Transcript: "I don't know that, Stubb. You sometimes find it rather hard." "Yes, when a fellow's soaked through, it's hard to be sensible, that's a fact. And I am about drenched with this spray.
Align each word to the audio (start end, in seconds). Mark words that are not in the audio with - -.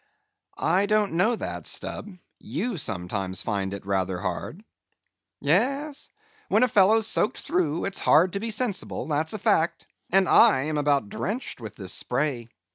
"I 0.57 0.87
don't 0.87 1.11
know 1.13 1.35
that, 1.35 1.67
Stubb. 1.67 2.09
You 2.39 2.77
sometimes 2.77 3.43
find 3.43 3.71
it 3.71 3.85
rather 3.85 4.17
hard." 4.17 4.63
"Yes, 5.39 6.09
when 6.49 6.63
a 6.63 6.67
fellow's 6.67 7.05
soaked 7.05 7.37
through, 7.37 7.85
it's 7.85 7.99
hard 7.99 8.33
to 8.33 8.39
be 8.39 8.49
sensible, 8.49 9.05
that's 9.05 9.33
a 9.33 9.37
fact. 9.37 9.85
And 10.09 10.27
I 10.27 10.61
am 10.63 10.79
about 10.79 11.09
drenched 11.09 11.61
with 11.61 11.75
this 11.75 11.93
spray. 11.93 12.47